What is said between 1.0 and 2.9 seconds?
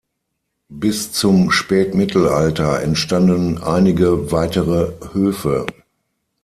zum Spätmittelalter